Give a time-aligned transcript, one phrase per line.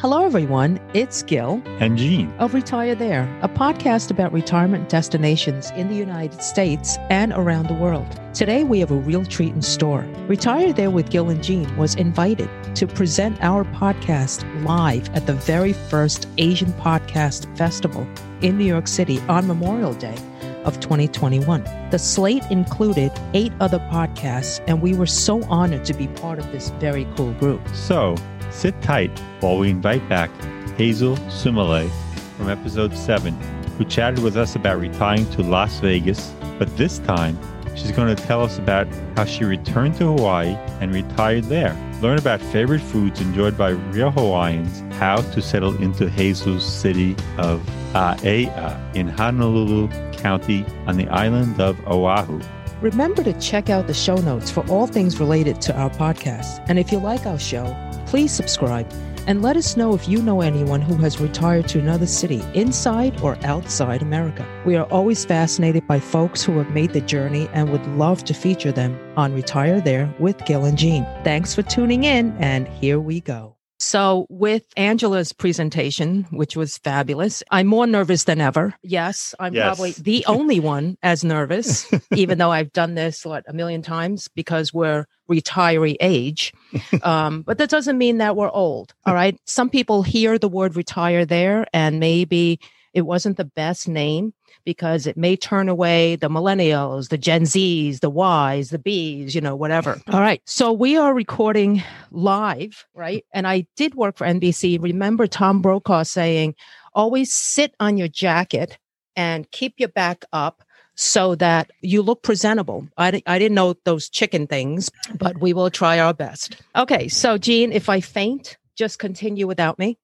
[0.00, 0.78] Hello, everyone.
[0.94, 6.40] It's Gil and Jean of Retire There, a podcast about retirement destinations in the United
[6.40, 8.06] States and around the world.
[8.32, 10.06] Today, we have a real treat in store.
[10.28, 15.34] Retire There with Gil and Jean was invited to present our podcast live at the
[15.34, 18.06] very first Asian Podcast Festival
[18.40, 20.16] in New York City on Memorial Day
[20.64, 21.64] of 2021.
[21.90, 26.52] The slate included eight other podcasts, and we were so honored to be part of
[26.52, 27.66] this very cool group.
[27.74, 28.14] So,
[28.50, 30.30] Sit tight while we invite back
[30.76, 31.90] Hazel Sumale
[32.36, 33.34] from episode 7,
[33.76, 37.38] who chatted with us about retiring to Las Vegas, but this time
[37.76, 41.76] she's going to tell us about how she returned to Hawaii and retired there.
[42.00, 47.60] Learn about favorite foods enjoyed by real Hawaiians, how to settle into Hazel's city of
[47.92, 52.40] Aiea in Honolulu County on the island of Oahu.
[52.80, 56.64] Remember to check out the show notes for all things related to our podcast.
[56.68, 57.64] And if you like our show,
[58.08, 58.90] Please subscribe
[59.26, 63.20] and let us know if you know anyone who has retired to another city inside
[63.20, 64.46] or outside America.
[64.64, 68.32] We are always fascinated by folks who have made the journey and would love to
[68.32, 71.04] feature them on Retire There with Gil and Jean.
[71.22, 73.57] Thanks for tuning in, and here we go.
[73.78, 78.74] So, with Angela's presentation, which was fabulous, I'm more nervous than ever.
[78.82, 79.64] Yes, I'm yes.
[79.64, 84.28] probably the only one as nervous, even though I've done this, what, a million times
[84.34, 86.52] because we're retiree age.
[87.02, 88.92] Um, but that doesn't mean that we're old.
[89.06, 89.38] All right.
[89.44, 92.60] Some people hear the word retire there and maybe
[92.92, 94.32] it wasn't the best name
[94.64, 99.40] because it may turn away the millennials, the Gen Zs, the Ys, the Bs, you
[99.40, 100.00] know, whatever.
[100.12, 100.42] All right.
[100.46, 103.24] So we are recording live, right?
[103.32, 104.82] And I did work for NBC.
[104.82, 106.54] Remember Tom Brokaw saying,
[106.94, 108.78] always sit on your jacket
[109.16, 110.62] and keep your back up
[110.94, 112.88] so that you look presentable.
[112.96, 116.60] I, I didn't know those chicken things, but we will try our best.
[116.74, 117.06] Okay.
[117.06, 119.96] So, Jean, if I faint, just continue without me.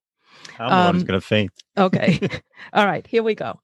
[0.58, 1.52] I'm um, going to faint.
[1.76, 2.20] okay.
[2.72, 3.06] All right.
[3.06, 3.58] Here we go.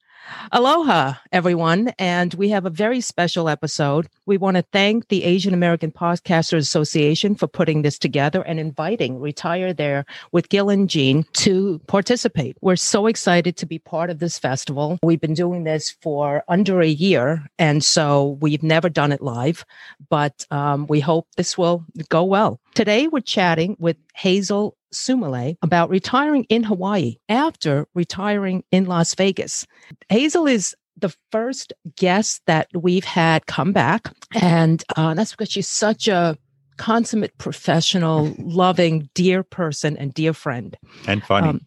[0.53, 1.93] Aloha, everyone.
[1.99, 4.09] And we have a very special episode.
[4.27, 9.19] We want to thank the Asian American Podcasters Association for putting this together and inviting
[9.19, 12.57] Retire There with Gil and Jean to participate.
[12.61, 14.99] We're so excited to be part of this festival.
[15.03, 19.65] We've been doing this for under a year, and so we've never done it live,
[20.09, 22.61] but um, we hope this will go well.
[22.75, 29.67] Today, we're chatting with Hazel Sumale about retiring in Hawaii after retiring in Las Vegas.
[30.09, 35.69] Hazel is the first guest that we've had come back, and uh, that's because she's
[35.69, 36.37] such a
[36.77, 40.77] consummate professional, loving, dear person and dear friend.
[41.07, 41.49] And funny.
[41.49, 41.61] Um,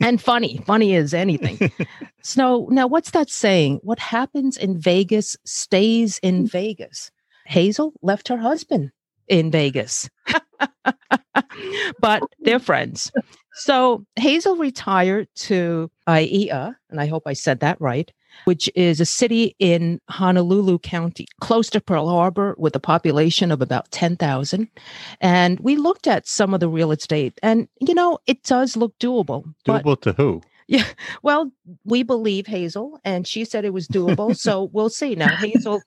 [0.00, 1.70] and funny, funny as anything.
[2.22, 3.80] so now what's that saying?
[3.82, 7.10] What happens in Vegas stays in Vegas.
[7.46, 8.90] Hazel left her husband
[9.28, 10.08] in Vegas.
[12.00, 13.10] but they're friends.
[13.54, 18.10] So Hazel retired to Aiea, and I hope I said that right,
[18.44, 23.60] which is a city in Honolulu County, close to Pearl Harbor, with a population of
[23.60, 24.68] about 10,000.
[25.20, 28.98] And we looked at some of the real estate, and, you know, it does look
[28.98, 29.44] doable.
[29.66, 30.42] Doable to who?
[30.68, 30.86] Yeah.
[31.22, 31.50] Well,
[31.84, 34.34] we believe Hazel, and she said it was doable.
[34.46, 35.14] so we'll see.
[35.16, 35.82] Now, Hazel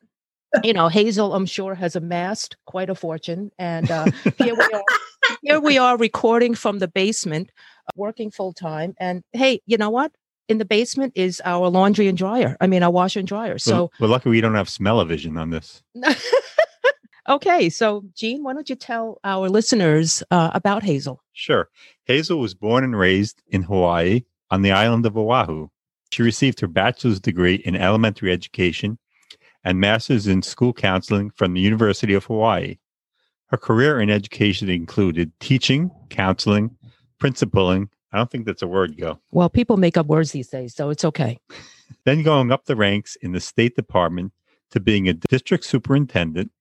[0.64, 3.52] you know, Hazel, I'm sure, has amassed quite a fortune.
[3.60, 4.06] And uh,
[4.38, 4.84] here we are.
[5.42, 7.52] Here we are recording from the basement,
[7.88, 8.94] uh, working full time.
[9.00, 10.12] And hey, you know what?
[10.48, 12.56] In the basement is our laundry and dryer.
[12.62, 13.58] I mean, our washer and dryer.
[13.58, 15.82] So well, well lucky we don't have smell-o-vision on this.
[17.30, 21.22] okay, so Jean, why don't you tell our listeners uh, about Hazel?
[21.34, 21.70] Sure.
[22.06, 25.70] Hazel was born and raised in Hawaii on the island of Oahu.
[26.12, 29.00] She received her bachelor's degree in elementary education
[29.66, 32.78] and master's in school counseling from the University of Hawaii.
[33.48, 36.78] Her career in education included teaching, counseling,
[37.20, 37.90] principaling.
[38.14, 39.20] I don't think that's a word, go.
[39.32, 41.40] Well, people make up words these days, so it's okay.
[42.06, 44.32] then going up the ranks in the State Department
[44.72, 46.52] to being a district superintendent.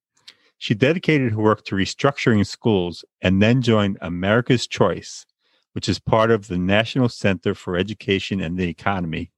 [0.56, 5.26] She dedicated her work to restructuring schools and then joined America's Choice,
[5.72, 9.31] which is part of the National Center for Education and the Economy,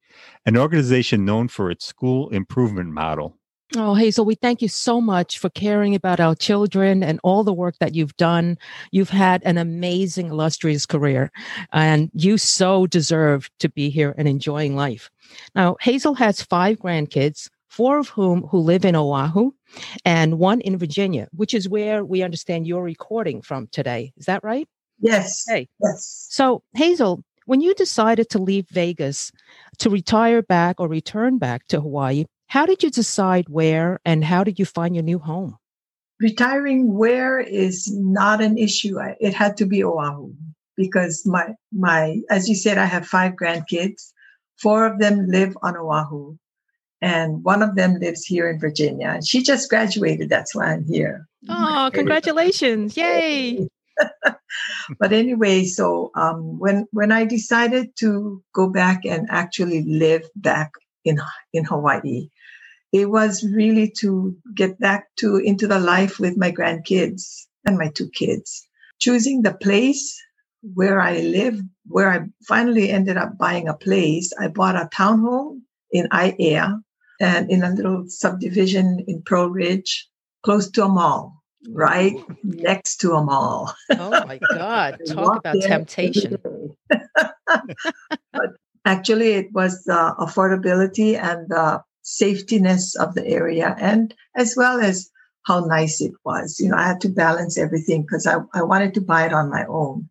[0.44, 3.38] an organization known for its school improvement model.
[3.75, 7.53] Oh, Hazel, we thank you so much for caring about our children and all the
[7.53, 8.59] work that you've done.
[8.93, 11.33] You've had an amazing, illustrious career,
[11.73, 15.11] and you so deserve to be here and enjoying life.
[15.57, 19.51] Now, Hazel has five grandkids, four of whom who live in Oahu
[20.05, 24.13] and one in Virginia, which is where we understand you're recording from today.
[24.17, 24.69] Is that right?
[25.01, 25.45] Yes.
[25.49, 25.69] Hey.
[25.83, 26.29] Yes.
[26.31, 29.33] So, Hazel, when you decided to leave Vegas
[29.79, 34.44] to retire back or return back to Hawaii, how did you decide where and how
[34.44, 35.58] did you find your new home?
[36.20, 38.98] Retiring where is not an issue.
[39.20, 40.32] It had to be Oahu.
[40.76, 44.12] because my my as you said, I have five grandkids.
[44.58, 46.37] Four of them live on Oahu,
[47.02, 49.08] and one of them lives here in Virginia.
[49.08, 50.31] And she just graduated.
[50.31, 51.26] That's why I'm here.
[51.48, 52.96] Oh, congratulations!
[52.96, 53.69] Yay!
[54.98, 60.70] but anyway, so um, when when I decided to go back and actually live back
[61.04, 61.19] in
[61.52, 62.31] in Hawaii,
[62.93, 67.88] it was really to get back to into the life with my grandkids and my
[67.88, 68.67] two kids.
[68.99, 70.17] Choosing the place
[70.75, 75.61] where I live, where I finally ended up buying a place, I bought a townhome
[75.91, 76.81] in Aiea
[77.21, 80.09] and in a little subdivision in Pearl Ridge,
[80.43, 82.37] close to a mall, right Ooh.
[82.43, 83.75] next to a mall.
[83.91, 84.99] Oh my God.
[85.06, 86.39] Talk about temptation.
[86.89, 88.50] but
[88.85, 95.11] actually, it was the affordability and the safetiness of the area, and as well as
[95.43, 96.58] how nice it was.
[96.61, 99.50] You know, I had to balance everything because I, I wanted to buy it on
[99.50, 100.08] my own.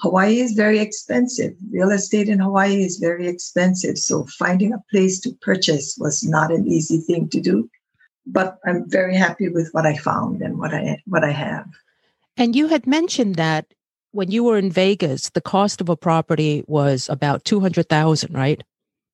[0.00, 1.52] Hawaii is very expensive.
[1.70, 3.98] Real estate in Hawaii is very expensive.
[3.98, 7.68] So finding a place to purchase was not an easy thing to do.
[8.26, 11.66] But I'm very happy with what I found and what I what I have.
[12.36, 13.66] And you had mentioned that
[14.12, 18.34] when you were in Vegas, the cost of a property was about two hundred thousand,
[18.34, 18.62] right?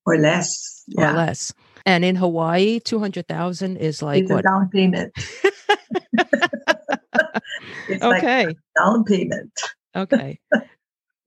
[0.05, 0.83] Or less.
[0.87, 1.13] Yeah.
[1.13, 1.53] Or less.
[1.87, 4.43] And in Hawaii, two hundred thousand is like it's what?
[4.43, 5.13] down payment.
[7.89, 8.47] okay.
[8.47, 9.53] Like down payment.
[9.95, 10.37] okay.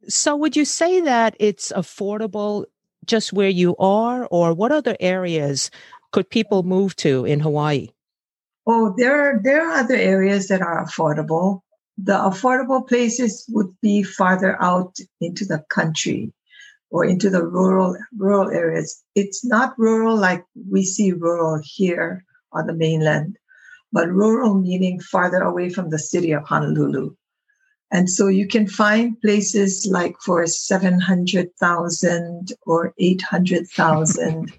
[0.07, 2.67] So would you say that it's affordable
[3.07, 5.71] just where you are, or what other areas
[6.13, 7.89] could people move to in Hawaii?
[8.67, 11.63] Oh, there are there are other areas that are affordable.
[11.97, 16.35] The affordable places would be farther out into the country
[16.91, 19.03] or into the rural rural areas.
[19.15, 23.37] It's not rural like we see rural here on the mainland,
[23.93, 27.15] but rural meaning farther away from the city of Honolulu.
[27.93, 34.53] And so you can find places like for 700,000 or 800,000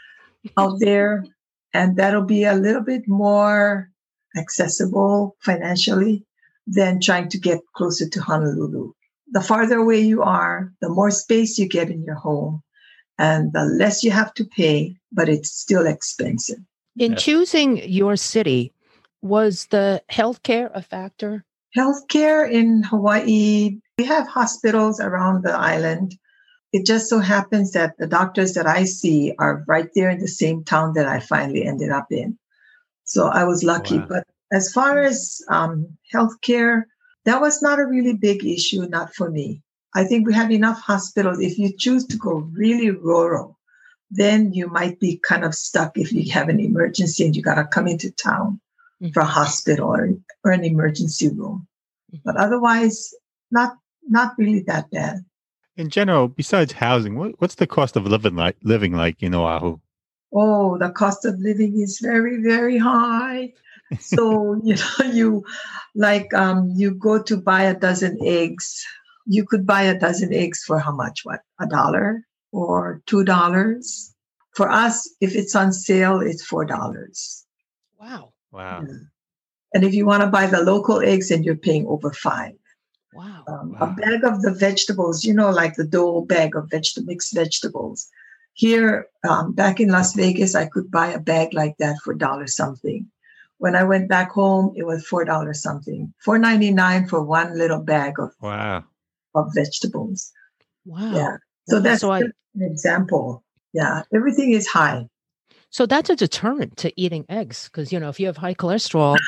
[0.58, 1.24] out there.
[1.72, 3.90] And that'll be a little bit more
[4.36, 6.26] accessible financially
[6.66, 8.92] than trying to get closer to Honolulu
[9.34, 12.62] the farther away you are, the more space you get in your home
[13.18, 16.60] and the less you have to pay, but it's still expensive.
[16.96, 17.22] In yes.
[17.22, 18.72] choosing your city,
[19.22, 21.44] was the healthcare a factor?
[21.76, 26.14] Healthcare in Hawaii, we have hospitals around the island.
[26.72, 30.28] It just so happens that the doctors that I see are right there in the
[30.28, 32.38] same town that I finally ended up in.
[33.02, 33.98] So I was lucky.
[33.98, 34.06] Wow.
[34.08, 36.84] But as far as um, healthcare,
[37.24, 39.62] that was not a really big issue, not for me.
[39.94, 41.40] I think we have enough hospitals.
[41.40, 43.58] If you choose to go really rural,
[44.10, 47.54] then you might be kind of stuck if you have an emergency and you got
[47.54, 48.60] to come into town
[49.02, 49.12] mm-hmm.
[49.12, 50.10] for a hospital or,
[50.44, 51.66] or an emergency room.
[52.12, 52.18] Mm-hmm.
[52.24, 53.14] But otherwise,
[53.50, 55.24] not not really that bad.
[55.76, 59.78] In general, besides housing, what, what's the cost of living like living like in Oahu?
[60.32, 63.52] Oh, the cost of living is very, very high
[64.00, 65.44] so you know you
[65.94, 68.84] like um you go to buy a dozen eggs.
[69.26, 71.20] You could buy a dozen eggs for how much?
[71.24, 74.14] What a dollar or two dollars?
[74.54, 77.44] For us if it's on sale it's four dollars.
[78.00, 78.32] Wow.
[78.52, 78.84] Wow.
[78.86, 78.94] Yeah.
[79.74, 82.54] and if you want to buy the local eggs and you're paying over five.
[83.12, 83.44] Wow.
[83.46, 83.78] Um, wow.
[83.80, 88.08] a bag of the vegetables you know like the dough bag of vegetable mixed vegetables.
[88.56, 92.46] Here um, back in las vegas i could buy a bag like that for dollar
[92.46, 93.10] something
[93.58, 97.56] when I went back home, it was four dollars something, four ninety nine for one
[97.56, 98.84] little bag of wow
[99.34, 100.32] of vegetables.
[100.84, 101.12] Wow.
[101.14, 101.36] Yeah.
[101.68, 103.44] So that's so I, an example.
[103.72, 105.06] Yeah, everything is high.
[105.70, 109.18] So that's a deterrent to eating eggs because you know if you have high cholesterol,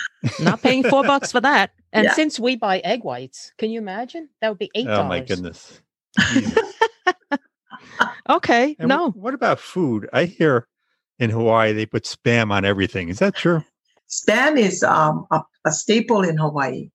[0.41, 1.73] not paying four bucks for that.
[1.93, 2.15] And yeah.
[2.15, 5.01] since we buy egg whites, can you imagine that would be eight dollars?
[5.01, 5.81] Oh my goodness.
[8.31, 8.77] okay.
[8.79, 9.11] And no.
[9.11, 10.09] What about food?
[10.13, 10.69] I hear
[11.19, 13.09] in Hawaii they put spam on everything.
[13.09, 13.65] Is that true?
[14.09, 16.91] Spam is um, a, a staple in Hawaii.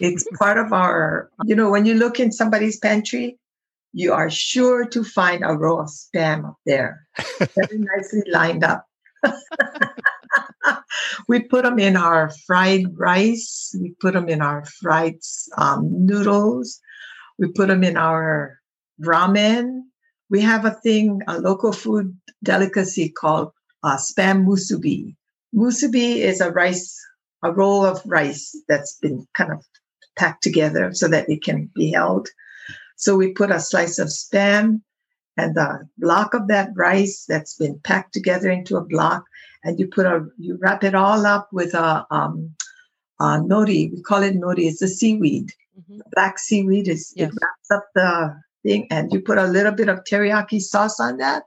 [0.00, 3.38] It's part of our, you know, when you look in somebody's pantry,
[3.92, 7.06] you are sure to find a row of spam up there,
[7.38, 8.86] very nicely lined up.
[11.28, 13.74] we put them in our fried rice.
[13.78, 15.18] We put them in our fried
[15.56, 16.80] um, noodles.
[17.38, 18.58] We put them in our
[19.00, 19.82] ramen.
[20.30, 25.16] We have a thing, a local food delicacy called uh, spam musubi.
[25.54, 26.98] Musubi is a rice,
[27.42, 29.64] a roll of rice that's been kind of
[30.16, 32.28] packed together so that it can be held.
[32.96, 34.80] So we put a slice of spam
[35.36, 39.24] and a block of that rice that's been packed together into a block,
[39.64, 42.54] and you put a you wrap it all up with a um,
[43.20, 43.90] uh, nori.
[43.92, 44.66] We call it nori.
[44.68, 45.50] It's a seaweed.
[45.78, 46.00] Mhm.
[46.12, 47.30] Black seaweed is Yes.
[47.32, 51.16] it wraps up the thing, and you put a little bit of teriyaki sauce on
[51.18, 51.44] that.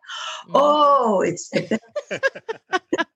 [0.47, 0.51] Mm.
[0.55, 1.49] Oh, it's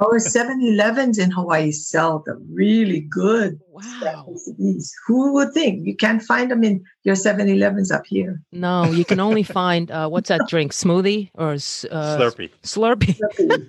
[0.00, 0.36] the best.
[0.36, 4.26] Our 7-Elevens in Hawaii sell the really good Wow.
[4.28, 4.92] recipes.
[5.06, 5.86] Who would think?
[5.86, 8.40] You can't find them in your 7-Elevens up here.
[8.52, 10.72] No, you can only find uh, what's that drink?
[10.72, 12.50] Smoothie or s- uh, Slurpee.
[12.62, 13.18] Slurpee.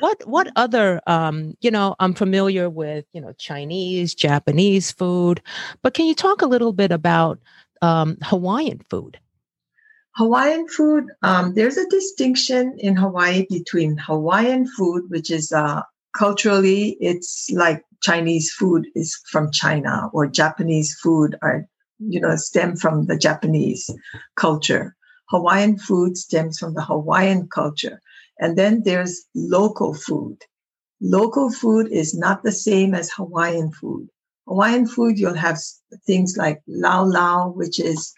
[0.00, 5.40] What what other um, you know, I'm familiar with, you know, Chinese, Japanese food,
[5.82, 7.38] but can you talk a little bit about
[7.82, 9.18] um, Hawaiian food?
[10.16, 15.82] Hawaiian food, um, there's a distinction in Hawaii between Hawaiian food, which is uh,
[16.16, 21.66] culturally, it's like Chinese food is from China or Japanese food are,
[21.98, 23.88] you know, stem from the Japanese
[24.36, 24.94] culture.
[25.30, 28.00] Hawaiian food stems from the Hawaiian culture.
[28.38, 30.36] And then there's local food.
[31.00, 34.08] Local food is not the same as Hawaiian food.
[34.46, 35.58] Hawaiian food, you'll have
[36.06, 38.12] things like lau lau, which is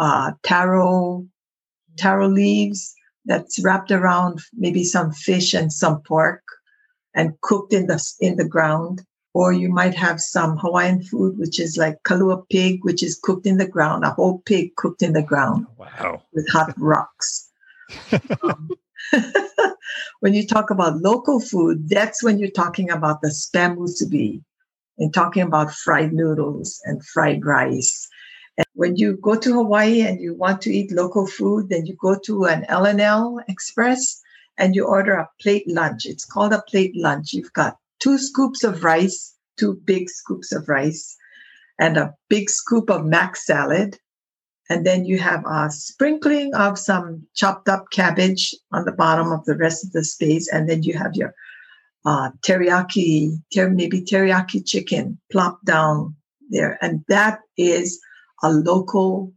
[0.00, 1.26] uh, taro,
[1.98, 2.94] taro leaves
[3.26, 6.42] that's wrapped around maybe some fish and some pork
[7.14, 9.02] and cooked in the in the ground.
[9.32, 13.46] Or you might have some Hawaiian food, which is like kalua pig, which is cooked
[13.46, 16.22] in the ground, a whole pig cooked in the ground Wow.
[16.32, 17.48] with hot rocks.
[18.42, 18.70] Um,
[20.20, 24.42] when you talk about local food, that's when you're talking about the spam musubi
[24.98, 28.08] and talking about fried noodles and fried rice.
[28.56, 31.96] And when you go to Hawaii and you want to eat local food, then you
[32.00, 34.20] go to an L&L Express
[34.58, 36.06] and you order a plate lunch.
[36.06, 37.32] It's called a plate lunch.
[37.32, 41.16] You've got two scoops of rice, two big scoops of rice,
[41.78, 43.98] and a big scoop of mac salad,
[44.70, 49.44] and then you have a sprinkling of some chopped up cabbage on the bottom of
[49.44, 50.48] the rest of the space.
[50.48, 51.34] And then you have your
[52.04, 56.14] uh, teriyaki, ter- maybe teriyaki chicken plopped down
[56.50, 56.78] there.
[56.80, 58.00] And that is
[58.42, 59.32] a local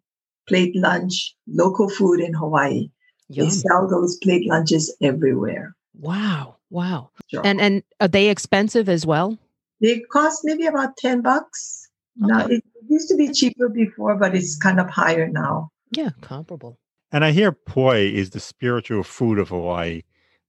[0.48, 2.90] plate lunch, local food in Hawaii.
[3.30, 3.46] Yum.
[3.46, 5.76] They sell those plate lunches everywhere.
[6.00, 6.58] Wow.
[6.70, 7.12] Wow.
[7.28, 7.42] Sure.
[7.46, 9.38] And and are they expensive as well?
[9.84, 11.90] they cost maybe about 10 bucks.
[12.16, 15.72] Now, it used to be cheaper before, but it's kind of higher now.
[15.92, 16.80] Yeah, comparable.
[17.12, 20.04] And I hear poi is the spiritual food of Hawaii.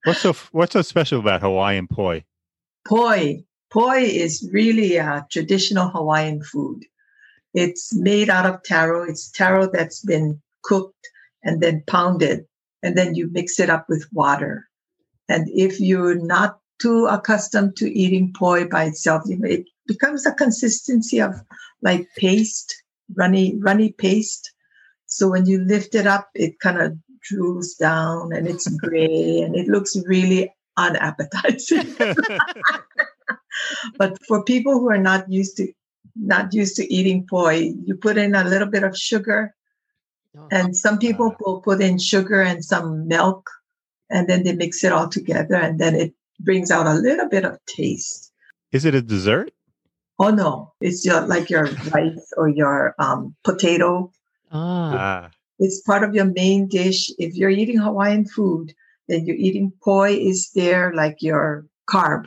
[0.04, 2.25] What's so what's so special about Hawaiian poi?
[2.87, 3.44] Poi.
[3.73, 6.84] Poi is really a traditional Hawaiian food.
[7.54, 9.08] It's made out of taro.
[9.08, 11.08] It's taro that's been cooked
[11.44, 12.46] and then pounded,
[12.82, 14.68] and then you mix it up with water.
[15.28, 20.26] And if you're not too accustomed to eating poi by itself, you know, it becomes
[20.26, 21.34] a consistency of
[21.82, 22.75] like paste,
[23.14, 24.52] runny, runny paste.
[25.06, 26.99] So when you lift it up, it kind of
[27.30, 31.94] drools down and it's gray and it looks really unappetizing.
[33.99, 35.73] but for people who are not used to
[36.16, 39.54] not used to eating poi, you put in a little bit of sugar,
[40.37, 43.49] Oh, and some people will put in sugar and some milk,
[44.11, 47.44] and then they mix it all together, and then it brings out a little bit
[47.44, 48.33] of taste.
[48.73, 49.52] is it a dessert?
[50.18, 54.11] Oh no, it's your like your rice or your um, potato.
[54.50, 55.30] ah, Ah,
[55.61, 57.11] It's part of your main dish.
[57.18, 58.75] If you're eating Hawaiian food,
[59.09, 62.26] then you're eating poi is there like your carb.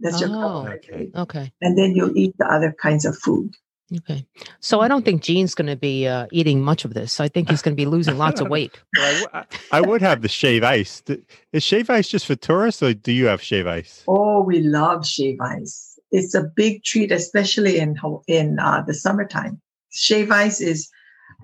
[0.00, 0.32] That's your Oh.
[0.64, 1.10] carbohydrate.
[1.14, 1.52] okay.
[1.60, 3.52] And then you'll eat the other kinds of food.
[3.96, 4.26] Okay.
[4.60, 7.20] So I don't think Gene's going to be uh, eating much of this.
[7.20, 8.78] I think he's going to be losing lots of weight.
[8.96, 9.28] Well, I, w-
[9.72, 11.00] I- I would have the shave ice.
[11.00, 11.20] Th-
[11.52, 14.04] Is shave ice just for tourists, or do you have shave ice?
[14.06, 15.98] Oh, we love shave ice.
[16.12, 19.60] It's a big treat, especially in Haw- in uh, the summertime.
[19.90, 20.90] Shave ice is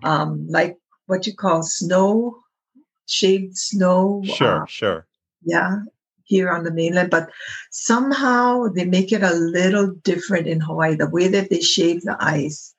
[0.03, 2.37] um, like what you call snow,
[3.07, 4.23] shaved snow.
[4.25, 5.07] Sure, uh, sure.
[5.45, 5.77] yeah,
[6.25, 7.11] here on the mainland.
[7.11, 7.31] But
[7.71, 10.97] somehow they make it a little different in Hawaii.
[10.97, 12.75] The way that they shave the ice,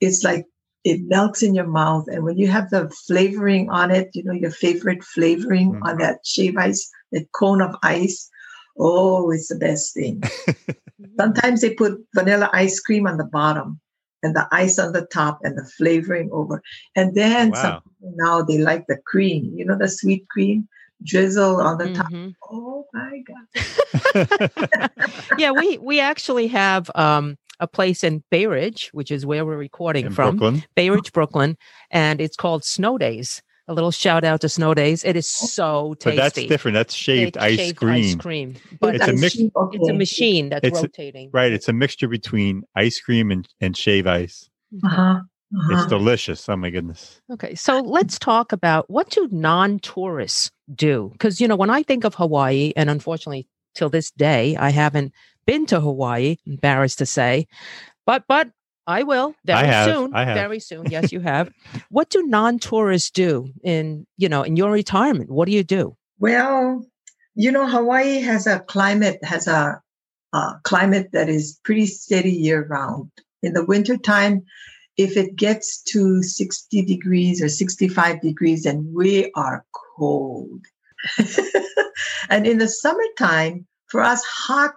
[0.00, 0.46] it's like
[0.84, 2.06] it melts in your mouth.
[2.08, 5.82] And when you have the flavoring on it, you know, your favorite flavoring Mhm.
[5.82, 8.30] on that shave ice, that cone of ice,
[8.78, 10.22] oh, it's the best thing.
[11.18, 13.80] Sometimes they put vanilla ice cream on the bottom
[14.22, 16.62] and the ice on the top and the flavoring over.
[16.94, 17.82] And then Wow.
[18.00, 20.68] now they like the cream, you know, the sweet cream
[21.04, 22.10] drizzle on the top.
[22.10, 22.34] Mhm.
[22.50, 24.90] Oh my God.
[25.38, 29.56] Yeah, we we actually have um, a place in Bay Ridge, which is where we're
[29.56, 30.64] recording In from, Brooklyn.
[30.74, 31.56] Bay Ridge, Brooklyn,
[31.90, 33.42] and it's called Snow Days.
[33.68, 35.02] A little shout out to Snow Days.
[35.04, 36.16] It is so tasty.
[36.16, 36.74] But that's different.
[36.76, 37.94] That's shaved It's ice shaved cream.
[37.94, 39.78] Ice cream, but It's a it's, mix- Okay.
[39.80, 41.30] it's a machine that's It's a- rotating.
[41.32, 41.52] Right.
[41.52, 44.48] It's a mixture between ice cream and, and shave ice.
[45.54, 45.74] Uh-huh.
[45.74, 46.48] It's delicious.
[46.48, 47.20] Oh my goodness.
[47.30, 51.10] Okay, so let's talk about what do non-tourists do?
[51.12, 55.12] Because you know, when I think of Hawaii, and unfortunately, till this day, I haven't
[55.46, 57.46] been to Hawaii, embarrassed to say,
[58.06, 58.50] but but
[58.88, 59.94] I will very I have.
[59.94, 60.14] soon.
[60.14, 60.36] I have.
[60.36, 60.86] Very soon.
[60.90, 61.50] Yes, you have.
[61.90, 65.30] what do non-tourists do in you know in your retirement?
[65.30, 65.96] What do you do?
[66.18, 66.84] Well,
[67.34, 69.80] you know, Hawaii has a climate has a,
[70.32, 73.10] a climate that is pretty steady year round.
[73.42, 74.42] In the wintertime,
[74.96, 79.64] if it gets to 60 degrees or 65 degrees, then we are
[79.96, 80.64] cold.
[82.30, 84.74] and in the summertime, for us, hot,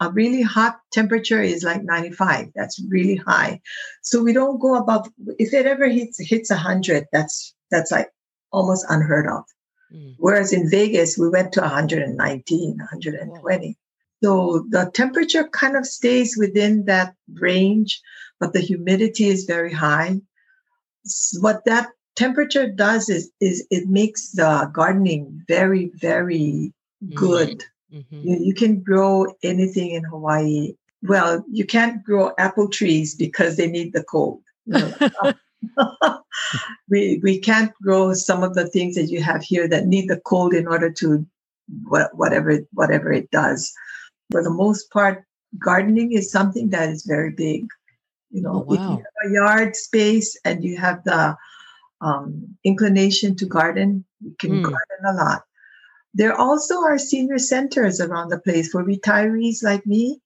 [0.00, 2.50] a really hot temperature is like 95.
[2.54, 3.60] That's really high.
[4.02, 5.08] So we don't go above,
[5.38, 8.10] if it ever hits, hits 100, that's, that's like
[8.52, 9.44] almost unheard of.
[9.92, 10.14] Mm.
[10.18, 13.78] Whereas in Vegas, we went to 119, 120.
[14.22, 18.00] So the temperature kind of stays within that range,
[18.40, 20.20] but the humidity is very high.
[21.40, 26.72] What that temperature does is, is it makes the gardening very, very
[27.14, 27.64] good.
[27.92, 28.24] Mhm.
[28.24, 30.74] You, you can grow anything in Hawaii.
[31.02, 34.42] Well, you can't grow apple trees because they need the cold.
[36.88, 40.20] We we can't grow some of the things that you have here that need the
[40.20, 41.26] cold in order to
[42.12, 43.72] whatever whatever it does.
[44.30, 45.24] For the most part,
[45.58, 47.66] gardening is something that is very big.
[48.30, 48.90] You know, Oh, if wow.
[48.90, 51.36] you have a yard space and you have the
[52.00, 54.62] um, inclination to garden, you can Mm.
[54.62, 55.42] garden a lot.
[56.14, 60.20] There also are senior centers around the place for retirees like me.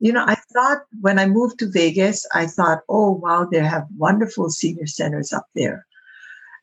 [0.00, 3.86] You know, I thought when I moved to Vegas, I thought, oh wow, they have
[3.96, 5.86] wonderful senior centers up there.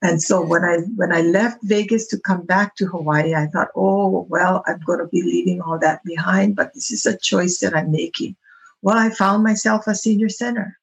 [0.02, 3.70] And so when I when I left Vegas to come back to Hawaii, I thought,
[3.76, 7.60] oh well, I'm going to be leaving all that behind, but this is a choice
[7.60, 8.36] that I'm making.
[8.82, 10.78] Well, I found myself a senior center,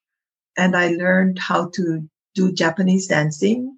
[0.59, 3.77] and I learned how to do Japanese dancing.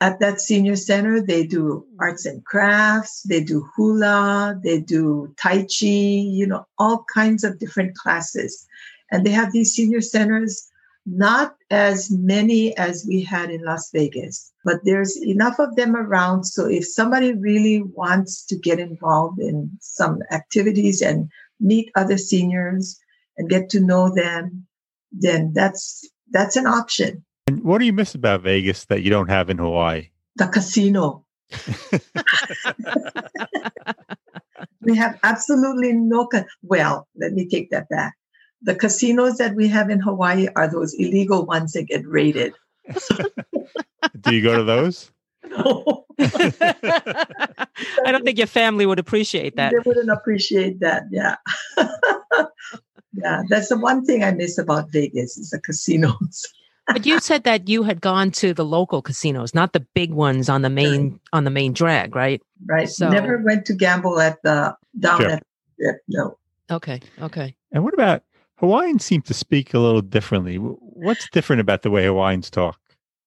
[0.00, 5.62] At that senior center, they do arts and crafts, they do hula, they do tai
[5.62, 8.66] chi, you know, all kinds of different classes.
[9.10, 10.68] And they have these senior centers,
[11.06, 16.44] not as many as we had in Las Vegas, but there's enough of them around.
[16.44, 23.00] So if somebody really wants to get involved in some activities and meet other seniors
[23.36, 24.67] and get to know them,
[25.12, 27.24] then that's that's an option.
[27.46, 30.10] And what do you miss about Vegas that you don't have in Hawaii?
[30.36, 31.24] The casino.
[34.82, 38.14] we have absolutely no ca- well let me take that back
[38.62, 42.52] the casinos that we have in hawaii are those illegal ones that get raided
[44.20, 45.10] Do you go to those?
[45.48, 47.66] no, I
[48.06, 49.72] don't think your family would appreciate that.
[49.72, 51.36] they wouldn't appreciate that yeah
[53.12, 56.46] yeah that's the one thing i miss about vegas is the casinos
[56.90, 60.48] But you said that you had gone to the local casinos, not the big ones
[60.48, 62.40] on the main on the main drag, right?
[62.66, 65.30] right So- never went to gamble at the down Sure.
[65.32, 65.44] at the
[65.74, 66.38] strip no
[66.70, 67.54] Okay, okay.
[67.72, 68.22] And what about
[68.56, 70.56] Hawaiians seem to speak a little differently.
[70.56, 72.78] What's different about the way Hawaiians talk?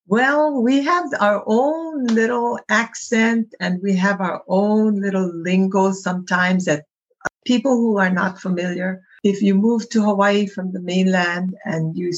[0.07, 6.65] Well, we have our own little accent and we have our own little lingo sometimes
[6.65, 11.55] that uh, people who are not familiar, if you move to Hawaii from the mainland
[11.65, 12.11] and you,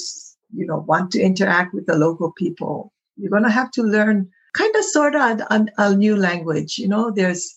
[0.56, 4.30] you know, want to interact with the local people, you're going to have to learn
[4.54, 6.78] kind of sort of a, a new language.
[6.78, 7.54] You know, there's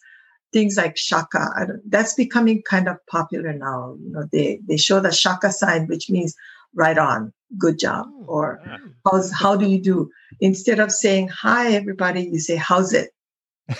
[0.52, 1.78] things like shaka.
[1.88, 3.96] That's becoming kind of popular now.
[4.02, 6.34] You know, they, they show the shaka sign, which means
[6.74, 8.60] right on, good job, Oh, or
[9.04, 13.10] how's how do you do instead of saying hi everybody you say how's it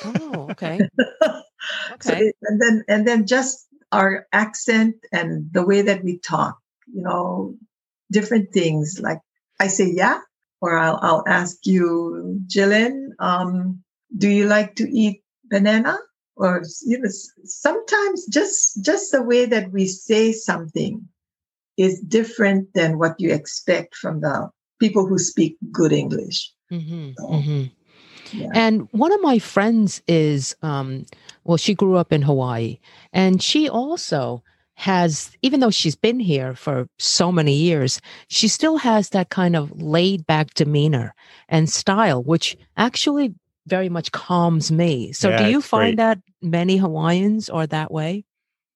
[0.05, 0.79] Oh, okay.
[2.01, 2.27] so Okay.
[2.29, 6.59] it- and then and then just our accent and the way that we talk
[6.93, 7.55] you know
[8.11, 9.01] different things.
[9.03, 9.21] Like
[9.59, 10.21] i say yeah
[10.61, 13.83] or i'll, I'll ask you jillian um,
[14.17, 15.99] do you like to eat banana?
[16.37, 17.09] Or you know
[17.45, 21.09] sometimes just just the way that we say something
[21.79, 26.53] is different than what you expect from the people who speak good english.
[26.69, 27.65] Hmm So, hmm
[28.33, 28.49] yeah.
[28.55, 31.05] And one of my friends is, um,
[31.45, 32.79] well, she grew up in Hawaii,
[33.13, 34.43] and she also
[34.75, 39.57] has, even though she's been here for so many years, she still has that kind
[39.57, 41.15] of laid back demeanor
[41.49, 43.35] and style, which actually
[43.67, 45.13] very much calms me.
[45.13, 45.81] So, Yeah, do you it's great.
[45.81, 48.25] find that many Hawaiians are that way?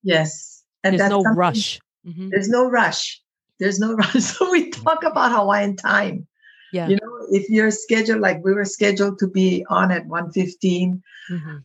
[0.02, 1.78] yes and There's that's no rush.
[2.08, 2.30] Mhm.
[2.30, 3.20] There's no rush.
[3.58, 4.14] There's no rush.
[4.24, 6.26] So we talk about Hawaiian time.
[6.72, 6.88] Yeah.
[6.88, 6.96] You
[7.30, 11.62] if you're scheduled like we were scheduled to be on at 115, Mhm.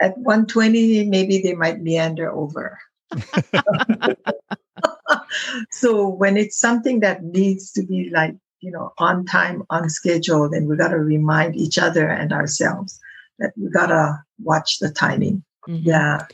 [0.00, 2.78] at 120, maybe they might meander over.
[5.70, 10.48] so when it's something that needs to be like, you know, on time, on schedule,
[10.48, 12.98] then we gotta remind each other and ourselves
[13.38, 15.42] that we gotta watch the timing.
[15.68, 15.80] Mhm.
[15.82, 16.26] Yeah.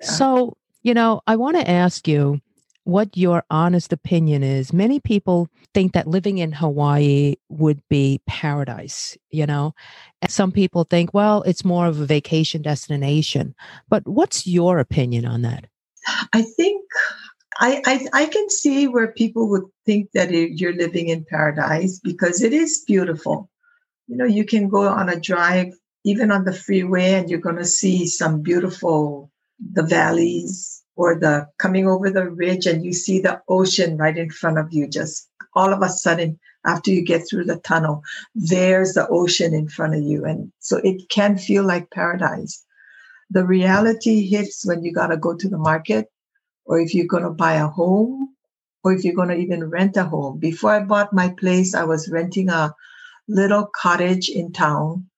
[0.00, 0.06] Yeah.
[0.06, 2.40] So, you know, I want to ask you
[2.86, 4.72] what your honest opinion is.
[4.72, 9.74] Many people think that living in Hawaii would be paradise, you know.
[10.22, 13.56] And some people think, well, it's more of a vacation destination.
[13.88, 15.66] But what's your opinion on that?
[16.32, 16.84] I think
[17.58, 22.40] I, I, I can see where people would think that you're living in paradise because
[22.40, 23.50] it is beautiful.
[24.06, 25.72] You know, you can go on a drive,
[26.04, 29.32] even on the freeway, and you're going to see some beautiful
[29.72, 34.30] the valleys or the coming over the ridge, and you see the ocean right in
[34.30, 34.88] front of you.
[34.88, 38.02] Just all of a sudden, after you get through the tunnel,
[38.34, 42.64] there's the ocean in front of you, and so it can feel like paradise.
[43.30, 46.10] The reality hits when you got to go to the market
[46.64, 48.34] or if you're going to buy a home
[48.84, 50.38] or if you're going to even rent a home.
[50.38, 52.74] Before I bought my place, I was renting a
[53.28, 55.08] little cottage in town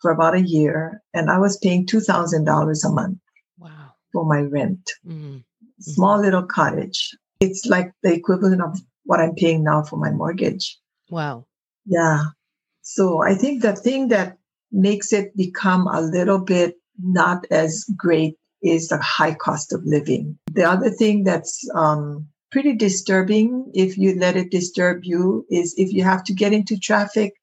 [0.00, 3.18] for about a year and I was paying $2,000 a month.
[4.18, 4.90] For my rent.
[5.06, 5.36] Mm-hmm.
[5.78, 7.16] Small little cottage.
[7.38, 10.76] It's like the equivalent of what I'm paying now for my mortgage.
[11.08, 11.46] Wow.
[11.86, 12.24] Yeah.
[12.82, 14.38] So I think the thing that
[14.72, 20.36] makes it become a little bit not as great is the high cost of living.
[20.50, 25.92] The other thing that's um, pretty disturbing, if you let it disturb you, is if
[25.92, 27.34] you have to get into traffic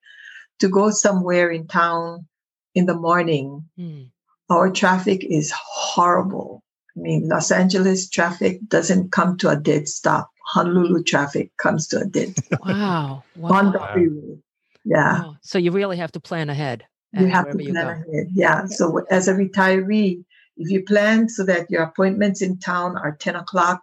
[0.59, 2.27] to go somewhere in town
[2.73, 3.69] in the morning.
[3.79, 4.09] Mm.
[4.49, 6.64] Our traffic is horrible.
[6.97, 10.31] I mean, Los Angeles traffic doesn't come to a dead stop.
[10.47, 12.60] Honolulu traffic comes to a dead stop.
[12.65, 13.23] Wow.
[13.36, 13.49] wow.
[13.51, 14.38] On the freeway.
[14.86, 15.23] Yeah.
[15.23, 15.38] Wow.
[15.41, 16.86] So you really have to plan ahead.
[17.13, 18.27] You have to plan ahead.
[18.34, 18.65] Yeah.
[18.65, 20.23] So as a retiree,
[20.58, 23.81] if you plan so that your appointments in town are 10 o'clock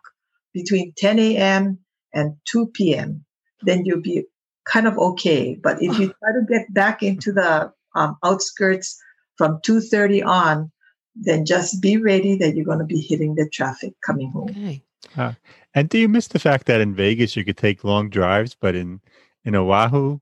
[0.55, 1.79] between 10 a.m.
[2.15, 3.25] and 2 p.m.,
[3.63, 4.25] then you'll be
[4.65, 5.55] kind of okay.
[5.55, 8.99] But if you try to get back into the um, outskirts
[9.37, 10.72] from 2.30 on,
[11.15, 14.51] then just be ready that you're going to be hitting the traffic coming home.
[14.51, 14.83] Okay.
[15.17, 15.33] Uh,
[15.75, 18.75] and do you miss the fact that in Vegas you could take long drives, but
[18.75, 19.01] in,
[19.45, 20.19] in Oahu,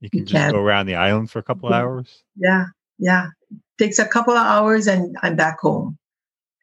[0.00, 0.52] you can you just can.
[0.52, 1.76] go around the island for a couple yeah.
[1.76, 2.22] hours?
[2.36, 2.66] Yeah,
[2.98, 3.28] yeah
[3.78, 5.98] takes a couple of hours and I'm back home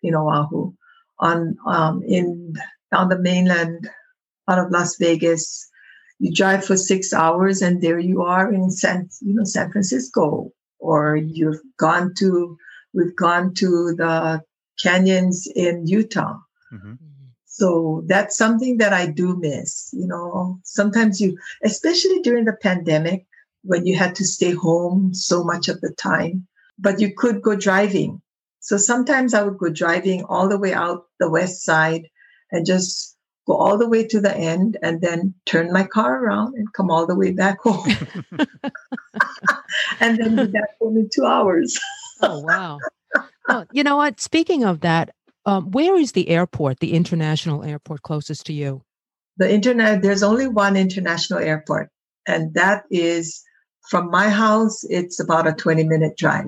[0.04, 0.74] in Oahu.
[1.20, 2.56] On um, in
[2.92, 3.90] on the mainland
[4.48, 5.70] out of Las Vegas,
[6.20, 10.52] you drive for six hours and there you are in San you know San Francisco.
[10.80, 12.58] Or you've gone to
[12.94, 14.42] we've gone to the
[14.82, 16.38] canyons in Utah.
[16.74, 16.94] Mm-hmm.
[17.46, 19.90] So that's something that I do miss.
[19.94, 23.26] You know, sometimes you, especially during the pandemic,
[23.64, 26.48] when you had to stay home so much of the time,
[26.80, 28.22] but you could go driving.
[28.60, 32.08] So sometimes I would go driving all the way out the west side
[32.52, 36.56] and just go all the way to the end and then turn my car around
[36.56, 37.88] and come all the way back home.
[40.00, 41.80] and then be back home in two hours.
[42.22, 42.80] oh, wow.
[43.48, 44.20] Well, you know what?
[44.20, 45.14] Speaking of that,
[45.46, 48.84] um, where is the airport, the international airport closest to you?
[49.38, 51.90] The internet, there's only one international airport,
[52.28, 53.44] and that is
[53.90, 56.46] from my house, it's about a 20 minute drive.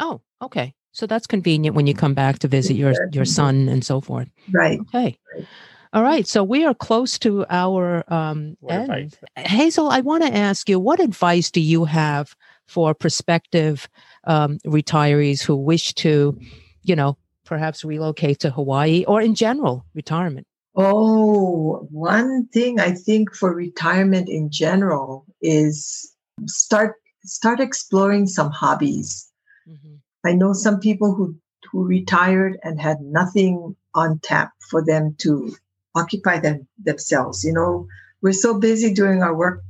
[0.00, 0.74] Oh, okay.
[0.92, 4.28] So that's convenient when you come back to visit your your son and so forth.
[4.52, 4.78] Right.
[4.80, 5.18] Okay.
[5.34, 5.46] Right.
[5.94, 6.26] All right.
[6.26, 9.18] So we are close to our um, end.
[9.36, 12.34] Hazel, I want to ask you, what advice do you have
[12.66, 13.88] for prospective
[14.24, 16.38] um, retirees who wish to,
[16.82, 20.46] you know, perhaps relocate to Hawaii or in general retirement?
[20.74, 26.14] Oh, one thing I think for retirement in general is
[26.46, 29.32] start start exploring some hobbies
[29.68, 29.94] Mm-hmm.
[30.24, 31.36] I know some people who
[31.70, 35.54] who retired and had nothing on tap for them to
[35.94, 37.44] occupy them themselves.
[37.44, 37.86] You know,
[38.20, 39.62] we're so busy doing our work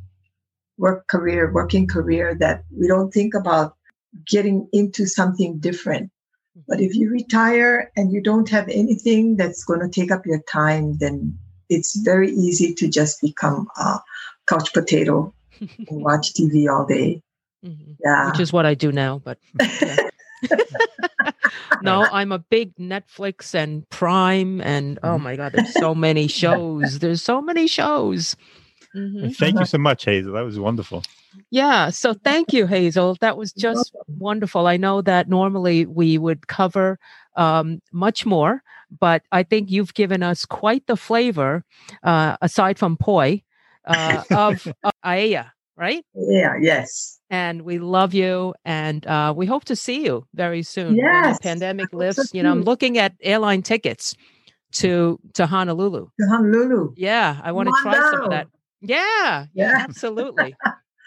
[0.79, 3.77] work career, working career that we don't think about
[4.27, 6.11] getting into something different.
[6.69, 10.43] But if you retire and you don't have anything that's going to take up your
[10.43, 13.99] time, then it's very easy to just become a
[14.47, 17.23] couch potato and watch TV all day.
[17.65, 17.93] Mm-hmm.
[18.05, 18.31] Yeah.
[18.31, 19.97] Which is what I do now, but yeah.
[21.83, 25.25] no, I'm a big Netflix and Prime and oh mm-hmm.
[25.25, 26.99] my god, there's so many shows.
[26.99, 28.37] There's so many shows.
[28.95, 29.31] Mm-hmm.
[29.31, 30.33] Thank you so much, Hazel.
[30.35, 31.03] That was wonderful.
[31.51, 31.91] Yeah.
[31.91, 33.17] So thank you, Hazel.
[33.21, 34.67] That was just wonderful.
[34.67, 36.99] I know that normally we would cover
[37.37, 38.63] um, much more,
[39.01, 41.65] but I think you've given us quite the flavor,
[42.03, 43.43] uh, aside from poi,
[43.87, 46.05] uh, of, of Aiea, right?
[46.15, 46.55] Yeah.
[46.61, 51.39] Yes and we love you and uh, we hope to see you very soon yes.
[51.41, 54.15] pandemic lifts you know i'm looking at airline tickets
[54.71, 58.47] to to honolulu to honolulu yeah i want to try some of that
[58.81, 60.55] yeah yeah absolutely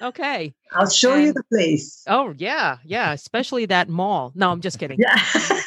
[0.01, 4.62] okay i'll show and, you the place oh yeah yeah especially that mall no i'm
[4.62, 5.62] just kidding yeah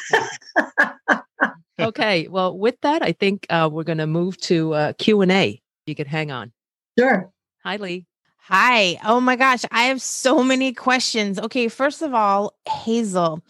[1.79, 2.27] okay.
[2.27, 5.61] Well, with that, I think uh, we're going to move to uh, Q and A.
[5.85, 6.51] You could hang on.
[6.97, 7.31] Sure.
[7.63, 8.05] Hi, Lee.
[8.37, 8.99] Hi.
[9.05, 11.39] Oh my gosh, I have so many questions.
[11.39, 13.43] Okay, first of all, Hazel,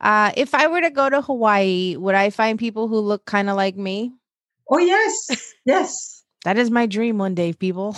[0.00, 3.50] uh, if I were to go to Hawaii, would I find people who look kind
[3.50, 4.12] of like me?
[4.70, 6.15] Oh yes, yes.
[6.46, 7.96] That is my dream one day, people.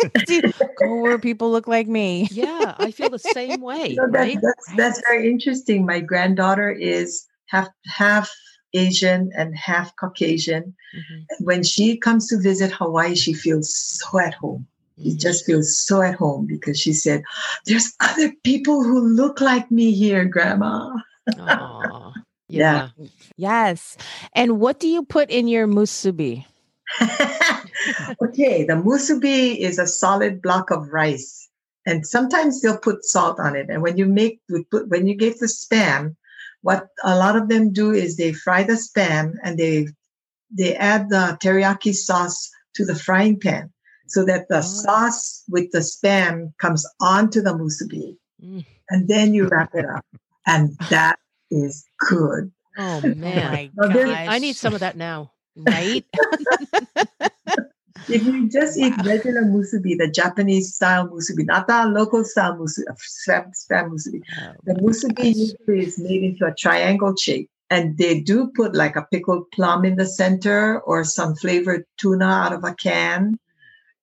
[0.78, 2.26] go where people look like me.
[2.32, 3.88] Yeah, I feel the same way.
[3.88, 4.38] You know, that, right?
[4.40, 5.84] that's that's very interesting.
[5.84, 8.32] My granddaughter is half half
[8.72, 10.74] Asian and half Caucasian.
[10.96, 14.66] Mhm, when she comes to visit Hawaii, she feels so at home.
[14.96, 15.20] She mhm.
[15.20, 17.22] just feels so at home because she said,
[17.66, 20.96] "There's other people who look like me here, Grandma."
[22.48, 22.88] Yeah.
[22.96, 23.06] yeah.
[23.36, 23.96] Yes.
[24.34, 26.44] And what do you put in your musubi?
[28.22, 31.48] okay, the musubi is a solid block of rice,
[31.86, 33.66] and sometimes they'll put salt on it.
[33.70, 36.16] And when you make we put when you get the spam,
[36.62, 39.88] what a lot of them do is they fry the spam and they
[40.50, 43.72] they add the teriyaki sauce to the frying pan
[44.06, 44.60] so that the Oh.
[44.60, 48.64] sauce with the spam comes onto the musubi, Mm.
[48.90, 50.04] and then you wrap it up,
[50.46, 51.18] and that
[51.50, 52.52] is good.
[52.76, 54.28] Oh Oh man, my Now, there's- gosh.
[54.28, 55.32] I need some of that now.
[55.56, 56.04] Right?
[58.08, 59.04] If you just eat Wow.
[59.04, 64.20] regular musubi, the Japanese style musubi, not the local style musubi, uh, spam, spam musubi,
[64.38, 67.48] Oh the musubi usually is made into a triangle shape.
[67.70, 72.26] And they do put like a pickled plum in the center or some flavored tuna
[72.26, 73.38] out of a can.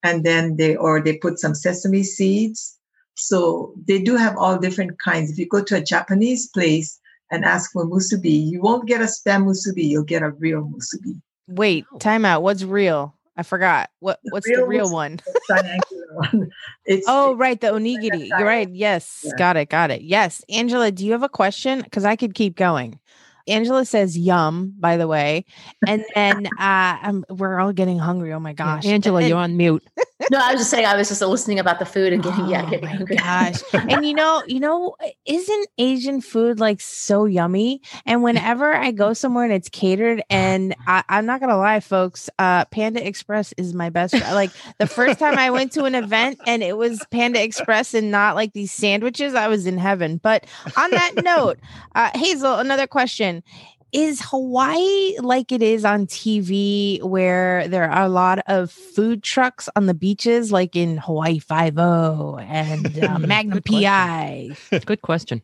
[0.02, 2.80] And then they, or they put some sesame seeds.
[3.16, 5.30] So they do have all different kinds.
[5.30, 9.06] If you go to a Japanese place and ask for musubi, you won't get a
[9.06, 11.22] spam musubi, you'll get a real musubi.
[11.50, 11.98] Wait, Oh.
[11.98, 12.44] time out.
[12.44, 13.16] What's real?
[13.36, 13.90] I forgot.
[14.00, 15.20] What The what's the real real one?
[15.26, 16.52] The triangular one.
[16.86, 18.28] It's Oh, right, the onigiri.
[18.28, 18.70] You're right.
[18.70, 19.22] Yes.
[19.24, 19.32] Yeah.
[19.38, 19.70] Got it.
[19.70, 20.02] Got it.
[20.02, 20.44] Yes.
[20.50, 21.82] Angela, do you have a question?
[21.82, 23.00] Because I could keep going.
[23.48, 25.46] Angela says yum, by the way.
[25.88, 28.34] And then uh um, we're all getting hungry.
[28.34, 28.86] Oh my gosh.
[28.86, 29.84] Angela, And- you're on mute.
[30.32, 32.66] No, I was just saying I was just listening about the food and getting yeah,
[32.66, 33.16] Oh getting my hungry.
[33.16, 33.56] gosh.
[33.74, 37.82] and you know, you know, isn't Asian food like so yummy?
[38.06, 42.30] And whenever I go somewhere and it's catered, and I, I'm not gonna lie, folks,
[42.38, 44.14] uh, Panda Express is my best.
[44.14, 48.12] Like the first time I went to an event and it was Panda Express and
[48.12, 50.18] not like these sandwiches, I was in heaven.
[50.22, 51.60] But on that note,
[51.96, 53.42] uh, Hazel, another question.
[53.92, 59.68] Is Hawaii like it is on TV, where there are a lot of food trucks
[59.76, 63.82] on the beaches, like in Hawaii Five O and uh, Magnum good question.
[63.82, 64.50] PI?
[64.86, 65.42] Good question.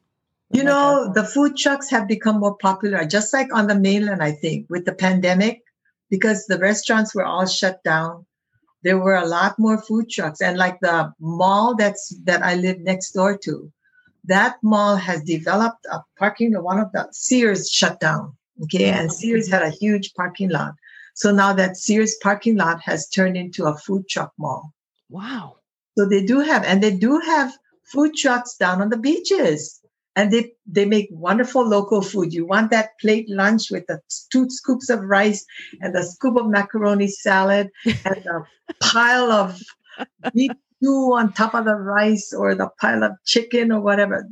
[0.51, 4.31] You know, the food trucks have become more popular, just like on the mainland, I
[4.31, 5.63] think, with the pandemic,
[6.09, 8.25] because the restaurants were all shut down.
[8.83, 10.41] There were a lot more food trucks.
[10.41, 13.71] And like the mall that's that I live next door to,
[14.27, 16.63] that mall has developed a parking lot.
[16.63, 18.35] one of the Sears shut down.
[18.63, 18.85] Okay.
[18.85, 19.15] And mm-hmm.
[19.15, 20.73] Sears had a huge parking lot.
[21.13, 24.73] So now that Sears parking lot has turned into a food truck mall.
[25.09, 25.57] Wow.
[25.97, 29.79] So they do have, and they do have food trucks down on the beaches.
[30.17, 32.33] And they, they make wonderful local food.
[32.33, 33.99] You want that plate lunch with the
[34.31, 35.45] two scoops of rice
[35.81, 38.45] and the scoop of macaroni salad and a
[38.81, 39.61] pile of
[40.33, 40.51] beef
[40.85, 44.27] stew on top of the rice or the pile of chicken or whatever.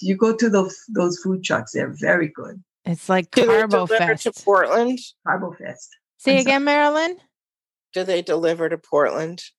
[0.00, 2.62] You go to those those food trucks; they're very good.
[2.84, 4.98] It's like Do they Carbo deliver to Portland?
[5.26, 5.88] Carbo Fest.
[6.18, 7.16] Say I'm again, Marilyn.
[7.92, 9.42] Do they deliver to Portland?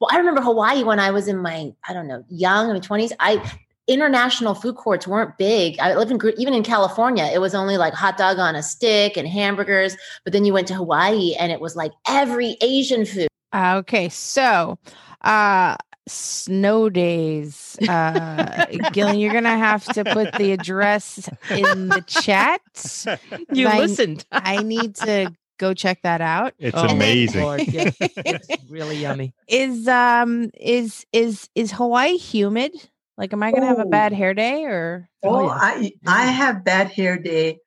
[0.00, 2.80] Well, I remember Hawaii when I was in my, I don't know, young, in my
[2.80, 3.12] 20s.
[3.20, 3.40] I
[3.86, 5.78] international food courts weren't big.
[5.78, 8.62] I live in Gr- even in California, it was only like hot dog on a
[8.62, 9.96] stick and hamburgers.
[10.24, 13.28] But then you went to Hawaii and it was like every Asian food.
[13.54, 14.78] Uh, okay, so
[15.22, 15.76] uh
[16.08, 17.78] snow days.
[17.88, 22.60] Uh Gillian, you're gonna have to put the address in the chat.
[23.52, 24.24] You I- listened.
[24.32, 26.54] I need to go check that out.
[26.58, 27.42] It's Oh, amazing.
[27.42, 27.90] Lord, yeah.
[28.00, 29.32] It's really yummy.
[29.48, 32.72] Is um is is is Hawaii humid?
[33.16, 33.88] Like am I gonna have a Oh.
[33.90, 35.58] bad hair day or Oh, yeah.
[35.60, 37.58] I I have bad hair day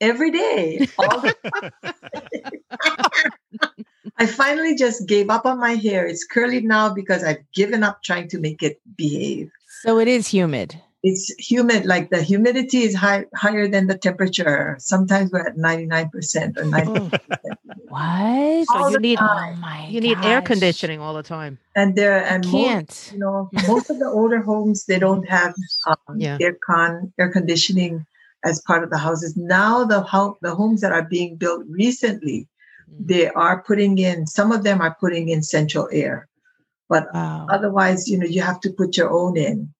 [0.00, 0.86] every day.
[0.98, 1.34] All the
[4.20, 6.06] I finally just gave up on my hair.
[6.06, 9.50] It's curly now because I've given up trying to make it behave.
[9.82, 10.76] so it is humid.
[11.02, 14.76] It's humid, like the humidity is high, higher than the temperature.
[14.78, 17.10] Sometimes we're at 99% or 90%.
[17.88, 18.68] What?
[18.68, 21.58] So you the need Oh my you need air conditioning all the time.
[21.74, 23.10] And there and most, Can't.
[23.14, 25.54] you know, most of the older homes they don't have
[25.86, 26.36] um, Yeah.
[26.38, 28.04] air con air conditioning
[28.44, 29.34] as part of the houses.
[29.38, 32.46] Now the ho- the homes that are being built recently.
[32.90, 33.06] Mm-hmm.
[33.06, 36.28] they are putting in some of them are putting in central air
[36.88, 37.46] but Wow.
[37.48, 39.72] otherwise you know you have to put your own in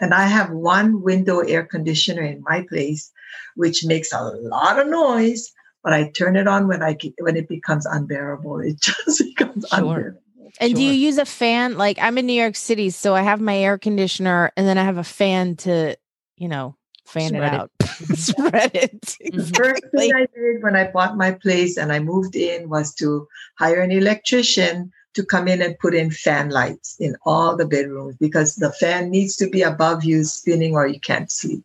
[0.00, 3.12] And I have one window air conditioner in my place,
[3.54, 5.52] which makes a lot of noise,
[5.84, 8.60] but I turn it on when I get, when it becomes unbearable.
[8.60, 9.78] It just becomes Sure.
[9.78, 10.22] unbearable.
[10.58, 11.76] And do you use a fan?
[11.76, 14.84] Like I'm in New York City, so I have my air conditioner and then I
[14.84, 15.96] have a fan to,
[16.36, 16.76] you know,
[17.10, 17.60] fan Spread it it.
[17.60, 17.70] out.
[18.14, 19.16] Spread it.
[19.30, 19.36] Mm-hmm.
[19.36, 22.94] The first thing I did when I bought my place and I moved in was
[22.94, 27.66] to hire an electrician to come in and put in fan lights in all the
[27.66, 31.64] bedrooms because the fan needs to be above you spinning or you can't sleep.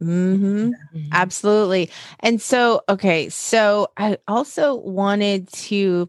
[0.00, 1.08] Hmm Mhm.
[1.12, 1.90] Absolutely.
[2.20, 6.08] And so, okay, so I also wanted to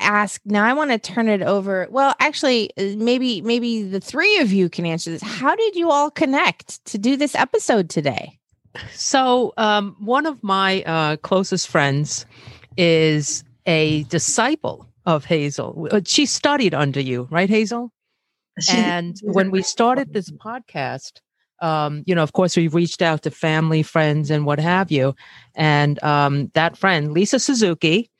[0.00, 1.86] ask now I want to turn it over.
[1.90, 5.22] Well, actually, uh, maybe maybe the three of you can answer this.
[5.22, 8.38] How did you all connect to do this episode today?
[8.92, 12.26] So, um, one of my uh, closest friends
[12.76, 15.88] is a disciple of Hazel.
[15.90, 17.92] Uh, She studied under you, right, Hazel?
[18.60, 21.20] She- and when we started this podcast,
[21.60, 25.14] um, you know, of course, we reached out to family, friends, and what have you.
[25.54, 28.10] And um, that friend, Lisa Suzuki,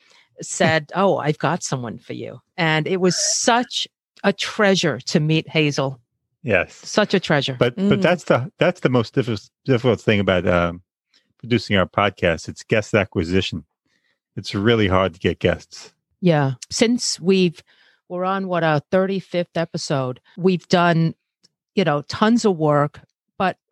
[0.40, 3.86] said, "Oh, I've got someone for you." And it was such
[4.24, 6.00] a treasure to meet Hazel.
[6.42, 6.74] Yes.
[6.74, 7.56] Such a treasure.
[7.58, 7.88] But Mm.
[7.88, 10.82] but that's the that's the most difficult difficult thing about um,
[11.38, 12.48] producing our podcast.
[12.48, 13.64] It's guest acquisition.
[14.36, 15.92] It's really hard to get guests.
[16.20, 16.52] Yeah.
[16.70, 17.62] Since we've
[18.08, 21.14] we're on what our 35th episode, we've done,
[21.74, 23.00] you know, tons of work.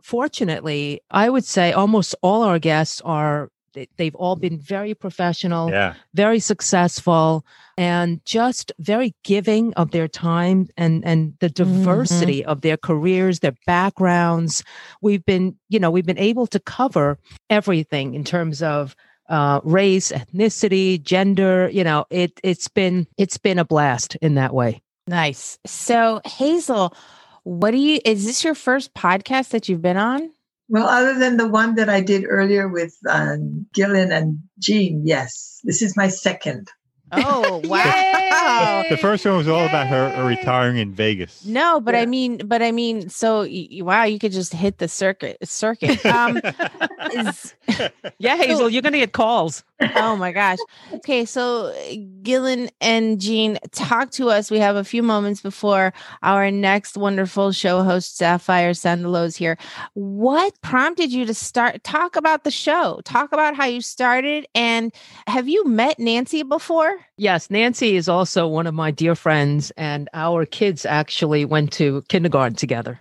[0.05, 4.95] But fortunately, I would say almost all our guests are they- they've all been very
[4.95, 5.95] professional, Yeah.
[6.15, 7.45] very successful,
[7.77, 13.57] and just very giving of their time and and the diversity of their careers, their
[13.67, 14.63] backgrounds.
[15.03, 17.19] We've been, you know, we've been able to cover
[17.51, 18.95] everything in terms of
[19.29, 21.69] uh, race, ethnicity, gender.
[21.73, 24.83] You know, it it's been it's been a blast in that way.
[25.09, 25.59] Nice.
[25.67, 26.95] So, Hazel,
[27.45, 30.31] what do you is this your first podcast that you've been on?
[30.69, 35.61] Well, other than the one that I did earlier with um, Gillian and Jean, yes,
[35.63, 36.71] this is my second.
[37.13, 37.69] Oh, Yay!
[37.69, 38.83] wow.
[38.89, 41.45] The first one was all about her, her retiring in Vegas.
[41.45, 44.79] No, but I mean, but I mean, so y- y- wow, you could just hit
[44.79, 46.05] the circuit circuit.
[46.07, 46.41] Um
[47.13, 47.55] is,
[48.19, 49.65] Yeah, Hazel, you're going to get calls.
[49.97, 50.59] Oh my gosh.
[50.93, 54.51] Okay, so uh, Gillen and Jean, talk to us.
[54.51, 59.57] We have a few moments before our next wonderful show host, Sapphire Sandalos here.
[59.95, 61.83] What prompted you to start?
[61.85, 63.01] Talk about the show.
[63.05, 64.47] Talk about how you started.
[64.55, 64.95] And
[65.27, 66.97] have you met Nancy before?
[67.17, 72.03] Yes, Nancy is also one of my dear friends, and our kids actually went to
[72.09, 73.01] kindergarten together.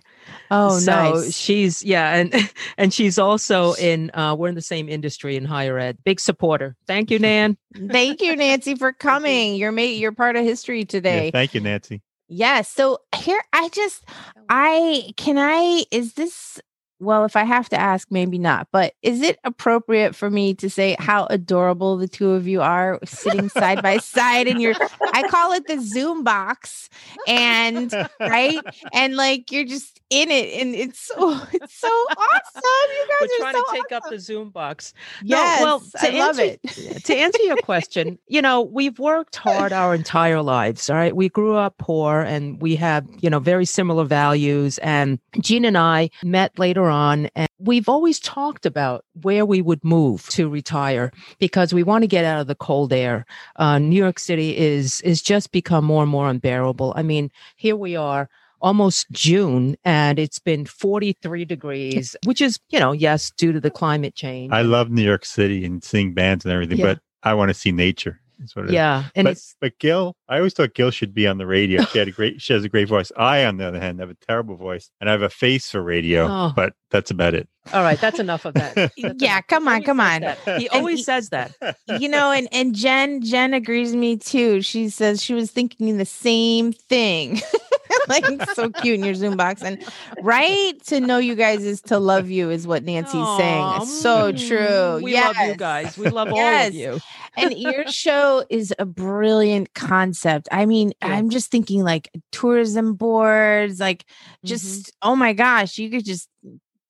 [0.54, 1.36] Oh, so nice.
[1.36, 4.10] she's yeah, and and she's also in.
[4.14, 5.98] Uh, we're in the same industry in higher ed.
[6.04, 6.76] Big supporter.
[6.86, 7.56] Thank you, Nan.
[7.90, 9.56] Thank you, Nancy, for coming.
[9.56, 9.98] You're mate.
[9.98, 11.30] You're part of history Yeah, today.
[11.30, 12.02] thank you, Nancy.
[12.28, 12.68] Yes.
[12.70, 14.04] So here, I just,
[14.48, 16.58] I can I, is this,
[16.98, 20.70] well, if I have to ask, maybe not, but is it appropriate for me to
[20.70, 24.74] say how adorable the two of you are sitting side by side in your,
[25.12, 26.88] I call it the Zoom box
[27.28, 28.58] and, right?
[28.94, 32.62] And like you're just in it and it's so, it's so awesome.
[32.62, 33.28] You guys are awesome.
[33.28, 34.92] We're trying so to take up the Zoom box.
[35.22, 35.62] No, Yes.
[35.62, 37.04] well, I to love answer- it.
[37.04, 40.88] to answer your question, you know, we've worked hard our entire lives.
[40.88, 41.14] All right.
[41.14, 44.78] We grew up poor and we have, you know, very similar values.
[44.78, 49.82] And Jean and I met later on and we've always talked about where we would
[49.84, 53.24] move to retire because we want to get out of the cold air.
[53.56, 56.92] Uh, New York City is, is just become more and more unbearable.
[56.96, 58.28] I mean, here we are
[58.64, 63.70] almost June and it's been 43 degrees, which is, you know, yes, due to the
[63.70, 64.52] climate change.
[64.52, 66.86] I love New York City and seeing bands and everything, Yeah.
[66.94, 68.20] but I want to see nature.
[68.38, 68.74] That's what it is.
[68.74, 69.04] yeah.
[69.14, 71.84] And but, it's, but Gil, I always thought Gil should be on the radio.
[71.84, 73.12] She had a great, she has a great voice.
[73.16, 75.80] I, on the other hand, have a terrible voice, and I have a face for
[75.82, 76.26] radio.
[76.26, 76.52] Oh.
[76.54, 77.48] But that's about it.
[77.72, 78.92] All right, that's enough of that.
[79.18, 80.24] Yeah, come on, come on.
[80.58, 81.52] He always he- says that.
[82.00, 85.96] you know and and jen jen agrees with me too she says she was thinking
[85.98, 87.40] the same thing
[88.08, 89.82] like so cute in your zoom box and
[90.22, 94.32] right to know you guys is to love you is what nancy's Aw, saying so
[94.32, 95.36] mm, true We yes.
[95.36, 95.96] love you guys.
[95.98, 97.00] We love all of you.
[97.36, 101.08] and your show is a brilliant concept i mean Yeah.
[101.08, 104.04] i'm just thinking like tourism boards like
[104.44, 106.28] just oh my gosh you could just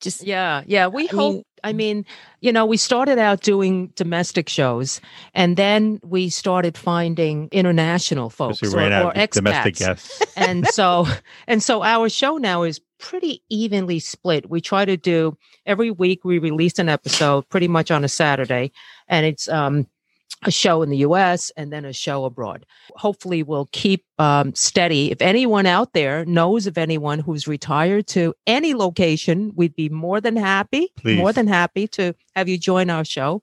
[0.05, 0.23] just.
[0.23, 0.87] Yeah, yeah.
[0.87, 1.35] We I hope.
[1.35, 2.05] mean- I mean,
[2.43, 5.01] you know, we started out doing domestic shows,
[5.33, 9.79] and then we started finding international folks we ran or, out or of domestic expats.
[9.79, 10.23] guests.
[10.37, 11.07] and so
[11.47, 15.37] and so our show now is pretty evenly split we try to do
[15.67, 18.71] every week we release an episode pretty much on a saturday
[19.09, 19.87] and it's um
[20.45, 22.67] a show in the US and then a show abroad.
[22.97, 25.11] Hopefully, we'll keep um, steady.
[25.11, 30.21] If anyone out there knows of anyone who's retired to any location, we'd be more
[30.21, 31.19] than happy, Please.
[31.19, 33.43] more than happy to have you join our show.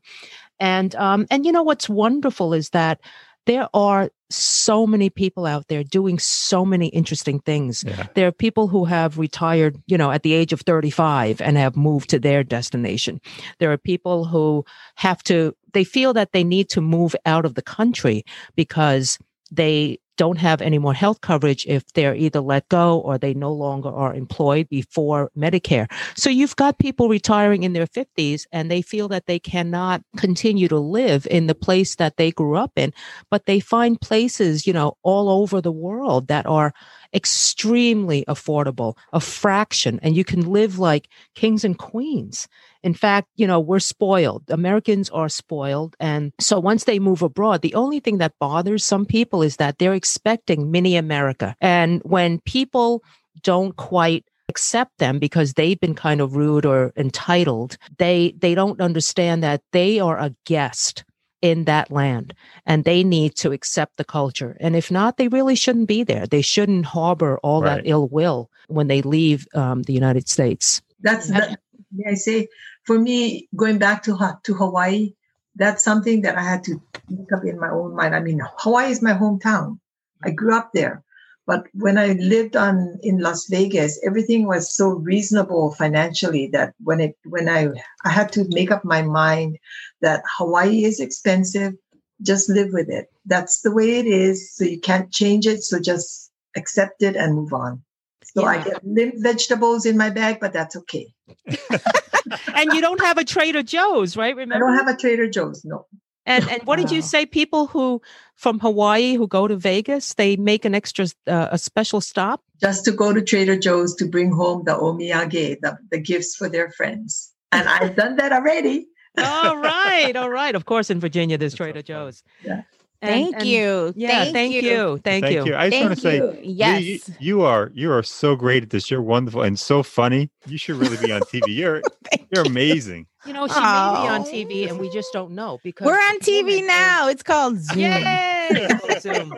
[0.60, 3.02] And um, and you know what's wonderful is that
[3.46, 7.84] there are so many people out there doing so many interesting things.
[7.86, 8.08] Yeah.
[8.16, 11.76] There are people who have retired, you know, at the age of 35 and have
[11.76, 13.20] moved to their destination.
[13.60, 14.64] There are people who
[14.96, 18.24] have to, they feel that they need to move out of the country
[18.56, 19.18] because
[19.52, 23.52] they don't have any more health coverage if they're either let go or they no
[23.52, 25.92] longer are employed before Medicare.
[26.16, 30.68] So you've got people retiring in their 50s and they feel that they cannot continue
[30.68, 32.94] to live in the place that they grew up in,
[33.32, 36.72] but they find places, you know, all over the world that are
[37.16, 42.48] extremely affordable, a fraction, and you can live like kings and queens.
[42.84, 44.44] In fact, you know, we're spoiled.
[44.50, 45.96] Americans are spoiled.
[46.00, 49.78] And so once they move abroad, the only thing that bothers some people is that
[49.78, 51.56] they're expecting mini America.
[51.62, 53.04] And when people
[53.44, 58.82] don't quite accept them because they've been kind of rude or entitled, they they don't
[58.82, 61.04] understand that they are a guest
[61.42, 62.34] in that land
[62.68, 64.56] and they need to accept the culture.
[64.60, 66.28] And if not, they really shouldn't be there.
[66.28, 67.78] They shouldn't harbor all Right.
[67.84, 70.82] that ill will when they leave um, the United States.
[71.00, 71.60] That's that,
[71.92, 72.48] may I say
[72.86, 75.14] for me going back to to Hawaii.
[75.56, 78.16] That's something that I had to make up in my own mind.
[78.16, 79.80] I mean, Hawaii is my hometown.
[80.24, 81.04] I grew up there,
[81.46, 87.02] but when I lived on in Las Vegas, everything was so reasonable financially that when
[87.02, 87.68] it when I
[88.06, 89.58] I had to make up my mind
[90.02, 91.74] that Hawaii is expensive.
[92.22, 93.08] Just live with it.
[93.26, 94.54] That's the way it is.
[94.56, 95.64] So you can't change it.
[95.64, 97.84] So just accept it and move on.
[98.24, 101.14] So I get limp vegetables in my bag, but that's okay.
[101.48, 104.38] and you don't have a Trader Joe's, right?
[104.38, 105.66] I don't have a Trader Joe's.
[105.66, 105.86] No.
[106.26, 107.26] and and what did you say?
[107.26, 108.02] People who
[108.36, 112.44] from Hawaii who go to Vegas, they make an extra uh, a special stop.
[112.62, 116.48] Just to go to Trader Joe's to bring home the omiyage, the, the gifts for
[116.48, 117.34] their friends.
[117.52, 118.88] And I've done that already.
[119.18, 120.56] all right, all right.
[120.56, 121.82] Of course, in Virginia, there's Trader.
[121.82, 122.24] Joe's.
[122.46, 122.62] Yeah.
[123.02, 123.94] And- Thank and- you.
[123.96, 125.00] Yeah, thank, you.
[125.04, 125.46] Thank, Thank you.
[125.46, 125.56] you.
[125.56, 126.38] I just want to say, you.
[126.44, 126.82] Yes.
[126.84, 128.92] you, you are you are so great at this.
[128.92, 130.30] You're wonderful and so funny.
[130.46, 131.44] You should really be on TV.
[131.48, 131.82] You're
[132.36, 133.08] you're amazing.
[133.26, 134.24] You know, she may be on Oh.
[134.24, 137.08] TV, and we just don't know because We're on TV woman is- now.
[137.08, 137.80] It's called Zoom.
[137.80, 138.68] Yay!
[138.84, 139.34] Oh, Zoom.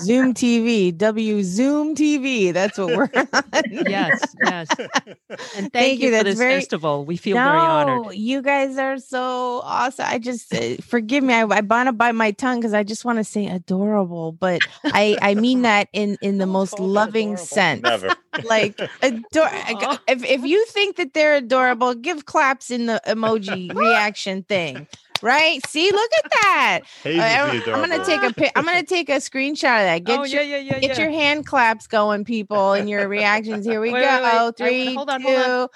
[0.00, 0.96] Zoom TV.
[0.96, 2.52] W Zoom TV.
[2.52, 3.62] That's what we're on.
[3.70, 4.68] Yes, yes.
[4.78, 6.18] And thank, Thank you, you.
[6.18, 7.04] for That's this very- festival.
[7.04, 8.14] We feel very honored.
[8.14, 10.06] You guys are so awesome.
[10.08, 11.32] I just uh, forgive me.
[11.34, 14.60] I, I want to bite my tongue because I just want to say adorable, but
[14.84, 17.44] I I mean that in in the most loving adorable.
[17.46, 17.82] sense.
[17.82, 18.14] Never.
[18.44, 19.20] Like ador-
[19.52, 19.98] Aw.
[20.06, 24.86] if if you think that they're adorable, give claps in the emoji reaction thing.
[25.20, 25.64] Right?
[25.66, 26.80] See, look at that.
[27.02, 28.52] Hazel's I, the am gonna take a pic.
[28.54, 30.04] I'm gonna take a screenshot of that.
[30.04, 31.04] Get oh your yeah, yeah, yeah, Get yeah.
[31.04, 33.66] your hand claps going, people, and your reactions.
[33.66, 34.32] Here we Wait, wait, wait.
[34.32, 34.46] go.
[34.48, 35.26] I- Three, hold on, two.
[35.26, 35.70] hold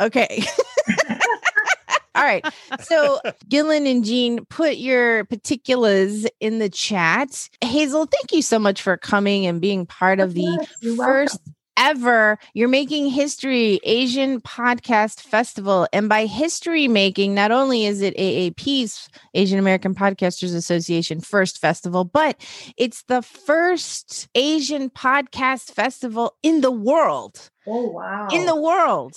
[0.00, 0.06] on.
[0.06, 0.42] Okay.
[2.14, 2.44] All right.
[2.82, 7.48] So, Gillen and Jean, put your particulars in the chat.
[7.62, 11.40] Hazel, thank you so much for coming and being part of the Yes, you're first
[11.82, 15.88] ever You're Making History Asian Podcast Festival.
[15.92, 22.04] And by history making, not only is it AAP's Asian American Podcasters Association first festival,
[22.04, 22.40] but
[22.76, 27.50] it's the first Asian podcast festival in the world.
[27.66, 28.28] Oh, wow.
[28.30, 29.16] In the world.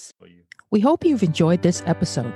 [0.72, 2.34] We hope you've enjoyed this episode.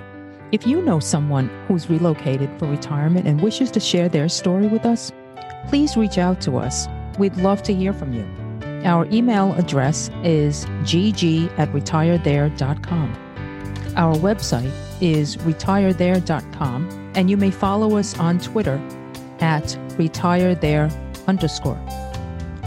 [0.52, 4.86] If you know someone who's relocated for retirement and wishes to share their story with
[4.86, 5.12] us,
[5.70, 6.88] please reach out to us.
[7.18, 8.49] We'd love to hear from you.
[8.86, 13.14] Our email address is gg at retirethere.com.
[13.96, 14.72] Our website
[15.02, 18.82] is retirethere.com, and you may follow us on Twitter
[19.40, 19.64] at
[19.98, 20.90] retirethere
[21.28, 21.80] underscore.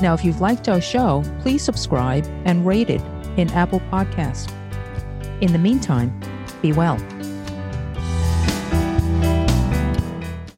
[0.02, 3.02] Now, if you've liked our show, please subscribe and rate it
[3.36, 4.52] in Apple Podcasts.
[5.40, 6.18] In the meantime,
[6.60, 6.98] be well.